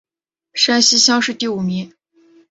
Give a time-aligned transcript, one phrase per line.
[0.55, 1.93] 山西乡试第五名。